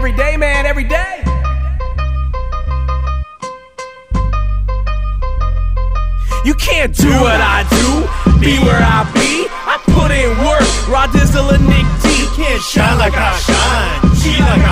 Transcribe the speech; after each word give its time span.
Every 0.00 0.16
day, 0.16 0.38
man, 0.38 0.64
every 0.64 0.84
day. 0.84 1.22
You 6.42 6.54
can't 6.54 6.96
do 6.96 7.10
what 7.20 7.38
I 7.38 7.68
do, 7.68 8.40
be 8.40 8.56
where 8.64 8.80
I 8.80 9.04
be. 9.12 9.44
I 9.68 9.76
put 9.92 10.10
in 10.10 10.30
work, 10.40 10.64
Rod 10.88 11.10
Dizzle 11.10 11.52
and 11.52 11.68
Nick 11.68 11.84
D. 12.00 12.08
Can't 12.34 12.62
shine 12.62 12.96
like 12.96 13.12
I 13.12 13.36
shine, 13.44 14.40
like 14.40 14.64
I 14.64 14.69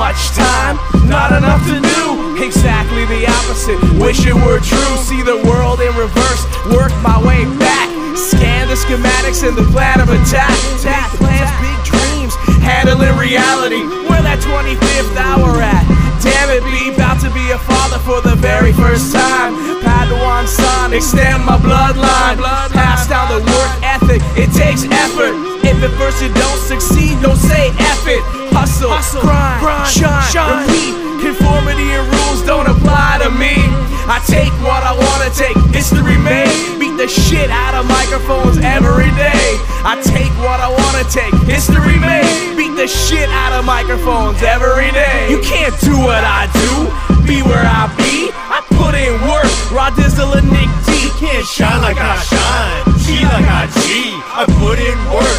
much 0.00 0.32
time, 0.32 0.80
not 1.12 1.28
enough 1.28 1.60
to 1.68 1.76
do. 1.76 2.40
Exactly 2.40 3.04
the 3.12 3.28
opposite. 3.28 3.76
Wish 4.00 4.24
it 4.24 4.32
were 4.32 4.56
true. 4.56 4.92
See 4.96 5.20
the 5.20 5.36
world 5.44 5.84
in 5.84 5.92
reverse. 5.92 6.42
Work 6.72 6.88
my 7.04 7.20
way 7.20 7.44
back. 7.60 7.92
Scan 8.16 8.64
the 8.72 8.80
schematics 8.80 9.44
and 9.44 9.52
the 9.52 9.68
plan 9.68 10.00
of 10.00 10.08
attack. 10.08 10.56
Big 10.80 11.20
plans, 11.20 11.52
big 11.60 11.78
dreams. 11.84 12.32
Handling 12.64 13.12
reality. 13.20 13.84
Where 14.08 14.24
that 14.24 14.40
25th 14.40 15.20
hour 15.20 15.60
at? 15.60 15.84
Damn 16.24 16.48
it, 16.48 16.64
be 16.64 16.96
about 16.96 17.20
to 17.20 17.28
be 17.36 17.52
a 17.52 17.60
father 17.60 18.00
for 18.00 18.24
the 18.24 18.40
very 18.40 18.72
first 18.72 19.12
time. 19.12 19.52
Padawan 19.84 20.48
son, 20.48 20.96
extend 20.96 21.44
my 21.44 21.60
bloodline. 21.60 22.40
Pass 22.72 23.04
down 23.04 23.28
the 23.28 23.44
work 23.44 23.72
ethic. 23.84 24.24
It 24.32 24.48
takes 24.56 24.80
effort. 24.88 25.36
If 25.60 25.76
at 25.84 25.92
first 26.00 26.24
you 26.24 26.32
don't 26.32 26.60
succeed, 26.64 27.20
don't 27.20 27.36
say 27.36 27.68
it. 27.68 28.39
Hustle, 28.60 29.24
grind, 29.24 29.88
shine, 29.88 30.68
repeat. 30.68 30.92
Conformity 31.24 31.96
and 31.96 32.04
rules 32.12 32.44
don't 32.44 32.68
apply 32.68 33.16
to 33.24 33.32
me. 33.32 33.56
I 34.04 34.20
take 34.28 34.52
what 34.60 34.84
I 34.84 34.92
wanna 34.92 35.32
take, 35.32 35.56
history 35.72 36.20
made. 36.20 36.52
Beat 36.76 36.92
the 37.00 37.08
shit 37.08 37.48
out 37.48 37.72
of 37.72 37.88
microphones 37.88 38.60
every 38.60 39.08
day. 39.16 39.56
I 39.80 39.96
take 40.04 40.28
what 40.44 40.60
I 40.60 40.68
wanna 40.68 41.08
take, 41.08 41.32
history 41.48 41.96
made. 42.04 42.28
Beat 42.52 42.76
the 42.76 42.84
shit 42.84 43.32
out 43.32 43.56
of 43.56 43.64
microphones 43.64 44.42
every 44.44 44.92
day. 44.92 45.32
You 45.32 45.40
can't 45.40 45.72
do 45.80 45.96
what 45.96 46.20
I 46.20 46.44
do, 46.52 46.92
be 47.24 47.40
where 47.40 47.64
I 47.64 47.88
be. 47.96 48.28
I 48.28 48.60
put 48.76 48.92
in 48.92 49.16
work, 49.24 49.48
Rod 49.72 49.96
Dizzle 49.96 50.36
and 50.36 50.52
Nick 50.52 50.68
D. 50.84 51.08
Can't 51.16 51.46
shine 51.48 51.80
like 51.80 51.96
I 51.96 52.16
shine, 52.28 52.84
G 53.08 53.24
like 53.24 53.48
I 53.48 53.64
G. 53.88 54.12
I 54.36 54.44
put 54.60 54.76
in 54.80 54.96
work, 55.12 55.29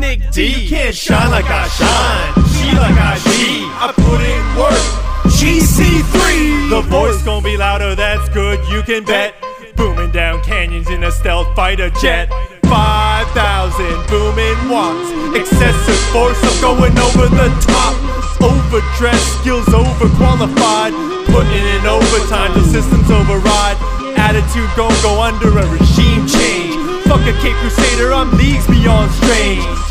Nick 0.00 0.30
D. 0.30 0.46
You 0.46 0.68
can't 0.68 0.94
shine 0.94 1.30
like 1.30 1.46
I 1.46 1.68
shine, 1.68 2.34
G 2.52 2.76
like 2.76 2.96
I 2.96 3.16
G. 3.18 3.64
I 3.80 3.92
put 3.96 4.20
in 4.20 4.42
work. 4.60 5.06
GC3. 5.36 6.70
The 6.70 6.80
voice 6.88 7.22
gon' 7.22 7.42
be 7.42 7.56
louder, 7.56 7.94
that's 7.94 8.28
good, 8.30 8.58
you 8.68 8.82
can 8.82 9.04
bet. 9.04 9.34
Booming 9.76 10.10
down 10.10 10.42
canyons 10.42 10.88
in 10.90 11.04
a 11.04 11.10
stealth 11.10 11.54
fighter 11.54 11.90
jet. 12.00 12.28
5,000 12.64 14.06
booming 14.08 14.68
watts. 14.68 15.10
Excessive 15.36 16.00
force, 16.12 16.38
I'm 16.42 16.60
going 16.60 16.98
over 16.98 17.28
the 17.28 17.48
top. 17.66 17.94
Overdressed, 18.40 19.40
skills 19.40 19.66
overqualified. 19.66 20.92
Putting 21.26 21.66
in 21.76 21.86
overtime, 21.86 22.54
the 22.54 22.64
system's 22.64 23.10
override. 23.10 23.76
Attitude 24.16 24.70
gon' 24.76 24.94
go 25.02 25.20
under 25.20 25.48
a 25.58 25.66
regime 25.68 26.26
change. 26.26 26.74
Fuck 27.06 27.22
a 27.22 27.32
Cape 27.40 27.54
Crusader, 27.62 28.12
I'm 28.12 28.36
leagues 28.36 28.66
beyond 28.66 29.12
strange. 29.12 29.85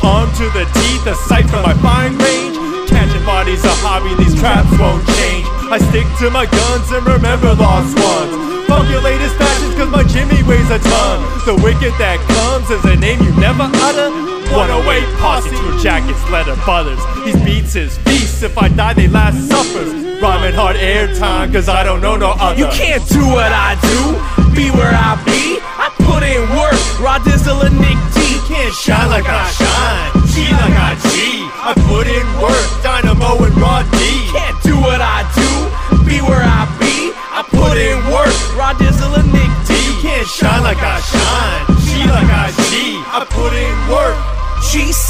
I 5.75 5.77
stick 5.91 6.07
to 6.23 6.29
my 6.29 6.45
guns 6.45 6.87
and 6.95 7.05
remember 7.05 7.53
lost 7.53 7.99
ones. 7.99 8.31
Fuck 8.63 8.87
your 8.87 9.01
latest 9.01 9.35
fashions, 9.35 9.75
cause 9.75 9.91
my 9.91 10.07
Jimmy 10.07 10.39
weighs 10.47 10.71
a 10.71 10.79
ton. 10.79 11.19
The 11.43 11.59
wicked 11.59 11.91
that 11.99 12.15
comes 12.31 12.71
is 12.71 12.79
a 12.87 12.95
name 12.95 13.19
you 13.19 13.35
never 13.35 13.67
utter. 13.83 14.07
One 14.55 14.71
away 14.71 15.03
posse, 15.19 15.51
two 15.51 15.75
jackets, 15.83 16.23
leather 16.31 16.55
butters. 16.63 17.03
These 17.27 17.35
beats 17.43 17.75
is 17.75 17.97
feasts, 18.07 18.41
if 18.41 18.57
I 18.57 18.69
die, 18.69 18.93
they 18.93 19.09
last 19.09 19.35
suppers. 19.51 19.91
Rhyming 20.23 20.55
hard 20.55 20.77
airtime, 20.77 21.51
cause 21.51 21.67
I 21.67 21.83
don't 21.83 21.99
know 21.99 22.15
no 22.15 22.31
other. 22.39 22.55
You 22.57 22.71
can't 22.71 23.03
do 23.09 23.27
what 23.27 23.51
I 23.51 23.75
do, 23.83 24.55
be 24.55 24.71
where 24.71 24.95
I 24.95 25.19
be. 25.27 25.59
I 25.59 25.91
put 26.07 26.23
in 26.23 26.34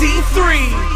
Three. 0.06 0.95